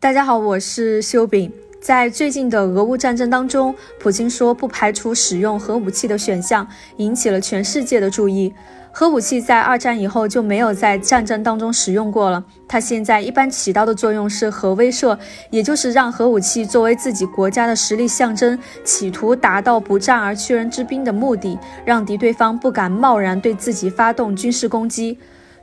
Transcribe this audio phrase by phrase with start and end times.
[0.00, 1.52] 大家好，我是修饼。
[1.80, 6.64] 在最近的俄乌战争当中，普京说不排除使用核武器的选项，
[6.98, 8.54] 引起了全世界的注意。
[8.92, 12.44] 核武器在二战以后就没有在战争当中使用过了。
[12.68, 15.18] 它现在一般起到的作用是核威慑，
[15.50, 25.18] 也就是让核武器作为自己国家的实力象征，企图达到不战而屈人之兵的目的，让敌对方不敢贸然对自己发动军事攻击。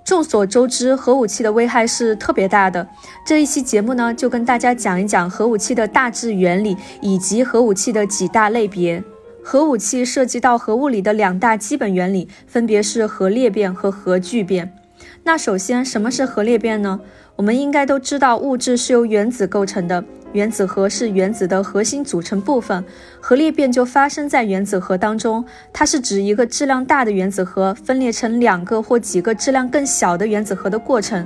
[0.05, 2.87] 众所周知，核武器的危害是特别大的。
[3.25, 9.03] 这一期节目呢，就跟大家讲一讲核武器的大致原理，以及核武器的几大类别。
[9.43, 14.77] 核武器涉及到核物理的两大基本原理，分别是核裂变和核聚变。
[15.23, 16.99] 那首先，什么是核裂变呢？
[17.35, 20.03] 我们应该都知道，物质是由原子构成的。
[20.31, 22.83] 原子核是原子的核心组成部分，
[23.21, 25.43] 核裂变就发生在原子核当中。
[25.71, 31.25] 它是指一个质量大的原子核分裂成两个或几个质量更小的原子核的过程。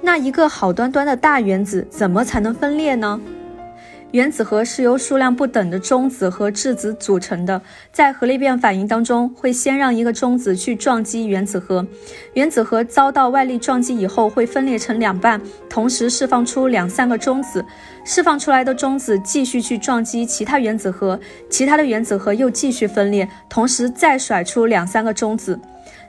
[0.00, 3.20] 那一个好端端的大原子怎么才能分裂呢？
[4.12, 7.60] 原子核是由数量不等的中子和质子组成的，
[7.92, 11.86] 在核裂变反应当中，会先让一个中子去撞击原子核，
[12.32, 17.64] 原子核遭到外力撞击以后会分裂成两半，同时释放出两三个中子，
[18.04, 21.18] 释放出来的中子继续去撞击其他原子核，
[21.50, 25.58] 其他的原子核又继续分裂，同时再甩出两三个中子，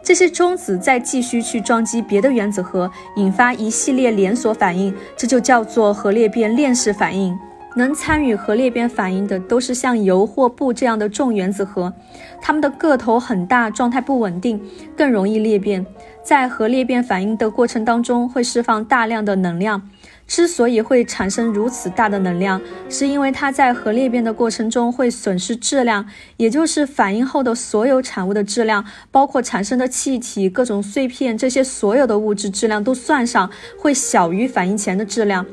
[0.01, 7.37] 这些中子再继续去撞击别的原子核，引发一系列连锁反应，这就叫做核裂变链式反应。
[7.77, 11.93] 能参与核裂变反应的都是像铀或钚这样的重原子核，
[12.41, 14.61] 它们的个头很大，状态不稳定，
[14.97, 15.85] 更容易裂变。
[16.23, 19.89] 在核裂变反应的过程当中，会释放大量的能量。
[20.27, 35.45] 之所以会产生如此大的能量，是因为它在核裂变的过程中会损失质量，也就是反应后的所有产物的质量，包括产生的气体、各种碎片，这些所有的物质质量都算上，会小于反应前的质量。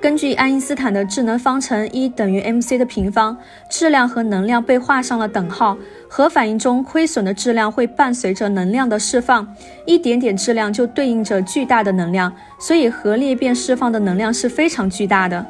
[0.00, 3.36] 根据爱因斯坦的质能方程，E 等于 mc 的平方，
[3.68, 5.76] 质量和能量被画上了等号。
[6.08, 15.44] 核反应中亏损的质量会伴随着能量的释放，一点点质量就对应着巨大的能量，所以核裂变释放的能量是非常巨大的。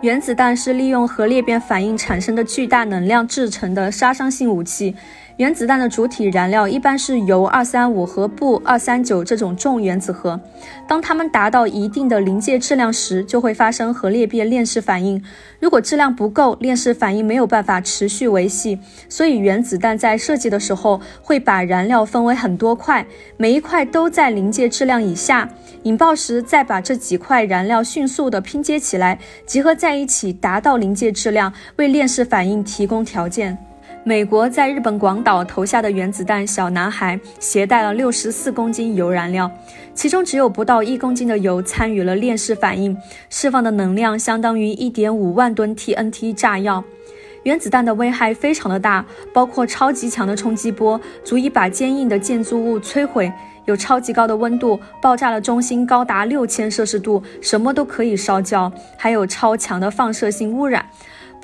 [0.00, 4.94] 原子弹是利用核裂变反应产生的巨大能量制成的杀伤性武器。
[5.36, 10.40] 原子弹的主体燃料一般是铀二三五和钚二三九这种重原子核。
[10.86, 15.20] 当它们达到一定的临界质量时，就会发生核裂变链式反应。
[15.58, 18.78] 如果质量不够，链式反应没有办法持续维系。
[19.08, 23.04] 所以，原子弹在设计的时候会把燃料分为很多块，
[23.36, 25.48] 每一块都在临界质量以下。
[25.82, 33.58] 引爆时，再把这几块燃料迅速地拼接起来，集合在一起，达到临界质量，为链式反应提供条件。
[34.06, 39.50] 美国在日本广岛投下的原子弹小男孩携带了六十四公斤铀燃料，
[39.94, 42.94] 其中只有不到一公斤的铀参与了链式反应，
[43.30, 46.84] 释放的能量相当于一点五万吨 TNT 炸药。
[47.44, 53.32] 原子弹的危害非常的大，包括超级强的冲击波，足以把坚硬的建筑物摧毁；
[53.64, 60.84] 有超级高的温度，爆炸的中心高达六千摄氏度，什么都可以烧焦；还有超强的放射性污染。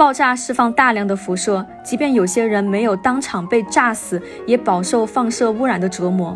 [0.00, 6.34] 爆炸释放大量的辐射，即便有些人没有当场被炸死，也饱受放射污染的折磨。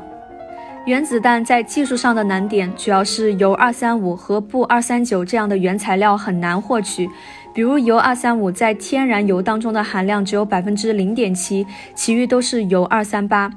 [0.84, 7.08] 原子弹在技术上的难点主要是铀二三五和钚二三九这样的原材料很难获取。
[7.54, 13.50] 比如铀二三五在天然铀当中的含量只有百分之零点七，其余都是铀二三八。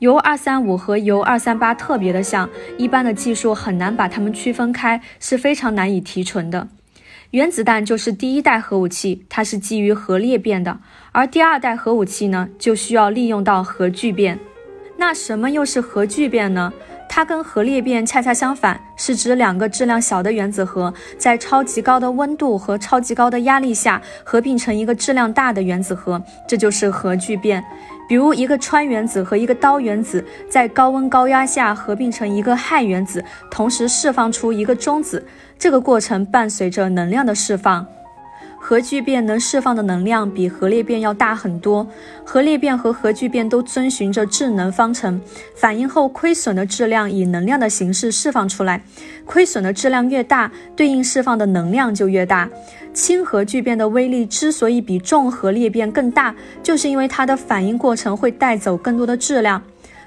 [0.00, 6.66] 铀二三五和铀二三八特别的像，一般的技术很难把它们区分开，是非常难以提纯的。
[7.32, 10.78] 原子弹就是第一代核武器，它是基于核裂变的，
[11.12, 14.38] 而第二代核武器呢，就需要利用到核聚变。
[14.98, 16.70] 那什么又是核聚变呢？
[17.14, 27.62] 它跟核裂变恰恰相反，是指两个质量小的原子核在超级高的温度和超级高的压力下合并成一个质量大的原子核，这就是核聚变。
[28.08, 35.22] 比如一个氚原子和一个氘原子在高温高压下合并成一个氦原子，同时释放出一个中子。
[35.58, 37.86] 这个过程伴随着能量的释放。
[38.64, 41.84] 核聚变能释放的能量比核裂变要大很多。
[42.24, 45.20] 核裂变和核聚变都遵循着质能方程，
[45.56, 48.84] 反应后亏损的质量以能量的形式释放出来。
[49.26, 52.48] 亏损的质量越大，对应释放的能量就越大。
[52.94, 56.32] 氢核聚变的威力之所以比重核裂变更大，
[56.62, 59.60] 就是因为它的反应过程会带走更多的质量。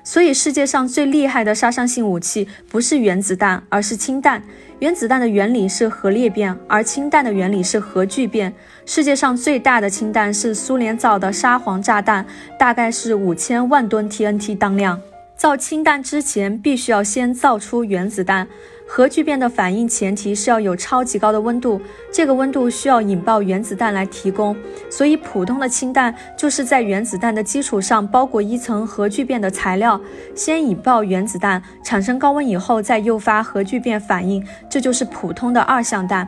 [0.08, 4.44] 所以，世界上最厉害的杀伤性武器不是原子弹，而是氢弹。
[4.80, 8.54] 原子弹的原理是核裂变，而氢弹的原理是核聚变。
[8.86, 12.26] 世界上最大的氢弹是苏联造的沙皇炸弹，
[12.60, 15.00] 大概是五千万吨 TNT 当量。
[15.38, 18.48] 造氢弹之前，必须要先造出原子弹。
[18.88, 21.82] 核聚变的反应前提是要有超级高的温度，
[22.14, 24.56] 这个温度需要引爆原子弹来提供。
[24.90, 30.00] 所以，普通的氢弹就是在原子弹的基础上包裹一层核聚变的材料，
[30.36, 36.28] 先引爆原子弹，产生高温以后再诱发核聚变反应，这就是普通的二相弹。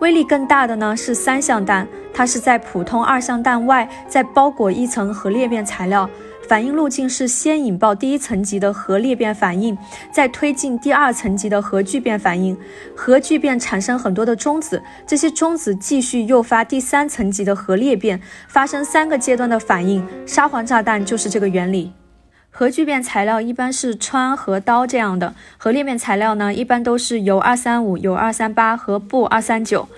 [0.00, 6.08] 威力更大的呢是三相弹，它是在普通二相弹外再包裹一层核裂变材料。
[6.50, 9.78] 反应路径是先引爆第一层级的核裂变反应，
[10.10, 12.58] 再推进第二层级的核聚变反应。
[12.92, 20.04] 核聚变产生很多的中子，这些中子继续诱发第三层级的核裂变，发生三个阶段的反应。
[20.26, 21.92] 沙皇炸弹就是这个原理。
[22.50, 29.88] 核聚变材料一般是氚和氘这样的，核裂变材料呢一般都是铀二三五、铀二三八和钚二三九。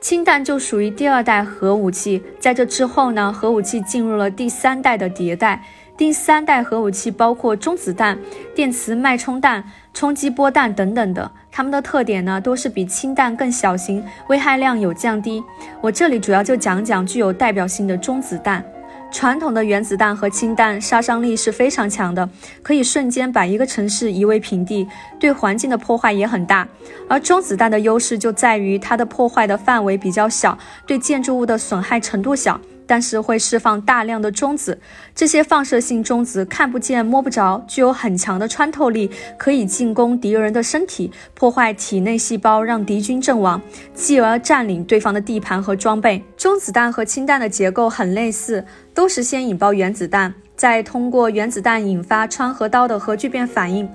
[0.00, 5.64] 氢弹就属于第二代核武器，在这之后呢，核武器进入了第三代的迭代。
[5.96, 8.18] 第三代核武器包括中子弹、
[8.54, 9.64] 电磁脉冲弹、
[9.94, 15.42] 冲击波弹等等的，它们的特点呢都是比氢弹更小型，危害量有降低。
[15.80, 18.62] 我这里主要就讲讲具有代表性的中子弹。
[19.10, 22.28] 传统的原子弹和氢弹杀伤力是非常强的，
[22.62, 24.86] 可以瞬间把一个城市夷为平地，
[25.18, 26.68] 对环境的破坏也很大。
[27.08, 32.60] 而中子弹的优势就在于它的破坏的范围比较小，对建筑物的损害程度小。
[32.86, 34.78] 但是会释放大量的中子，
[35.14, 43.60] 这些放射性中子看不见摸不着，具有很强的穿透力，可以进攻敌人的身体，破坏体内细胞，让敌军阵亡，
[43.92, 46.22] 继而占领对方的地盘和装备。
[46.36, 53.88] 中子弹和氢弹的结构很类似，都是先引爆原子弹，再通过原子弹引发穿和刀的核聚变反应。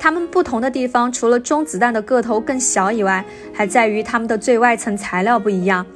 [0.00, 5.86] 它们不同的地方，除了中子弹的个头更小以外，还在于它们的最外层材料不一样。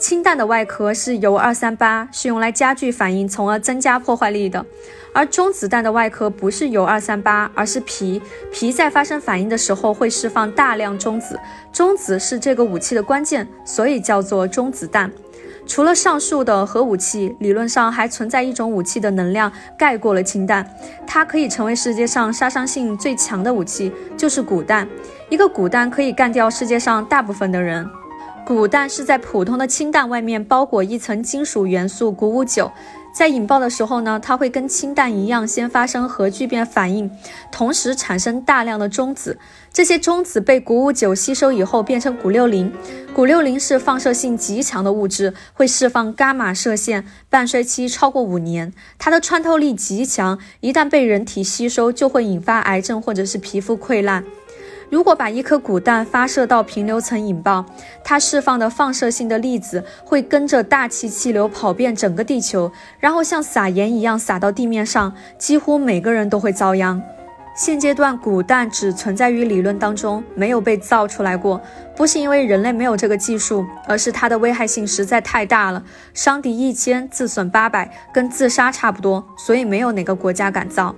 [0.00, 4.64] 氢弹的外壳是铀二三八，是用来加剧反应，从而增加破坏力的；
[5.12, 8.18] 而中子弹的外壳不是铀二三八，而是铍。
[8.50, 11.38] 铍在发生反应的时候会释放大量中子，
[11.70, 15.12] 中子是这个武器的关键，所以叫做中子弹。
[15.66, 20.66] 除了上述的核武器，理论上还存在一种武器的能量盖过了氢弹，
[21.06, 24.88] 它可以成为世界上杀伤性最强的武器，就是钴弹。
[25.28, 27.86] 一个钴弹可以干掉世界上大部分的人。
[28.46, 32.72] 钴弹是在普通的氢弹外面包裹一层金属元素钴五九，
[33.14, 37.08] 在引爆的时候呢，它会跟氢弹一样，先发生核聚变反应，
[37.52, 39.38] 同时产生大量的中子。
[39.72, 42.72] 这些中子被钴五九吸收以后变成钴六零。
[43.14, 48.72] 钴六零是放射性极强的物质，会释放伽马射线，半衰期超过五年。
[48.98, 54.24] 它的穿透力极强，一旦被人体吸收，就会引发癌症或者是皮肤溃烂。
[54.90, 57.64] 如果把一颗钴弹发射到平流层引爆，
[58.02, 67.00] 它释放的放射性的粒子会跟着大气气流跑遍整个地球，然后像撒盐一样撒到地面上，几乎每个人都会遭殃。
[67.54, 71.60] 现阶段钴弹只存在于理论当中，没有被造出来过，
[71.96, 75.82] 不是因为人类没有这个技术，而是它的危害性实在太大了，
[76.14, 80.94] 伤敌一千，自损八百，跟自杀差不多，所以没有哪个国家敢造。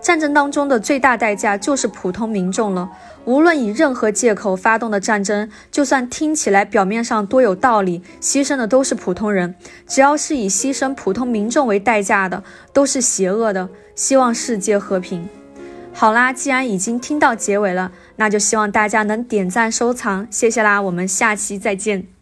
[0.00, 2.90] 战争当中的最大代价就是普通民众了。
[3.26, 9.54] 无论以任何借口发动的战争，就算听起来表面上多有道理，牺牲的都是普通人。
[9.86, 12.42] 只要是以牺牲普通民众为代价的，
[12.72, 13.68] 都是邪恶的。
[13.94, 15.28] 希望世界和平。
[15.92, 22.19] 好啦，既然已经听到结尾了，那就希望大家能点赞收藏，谢谢啦，我们下期再见。